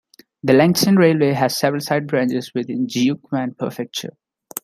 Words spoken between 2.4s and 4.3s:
within Jiuquan Prefecture.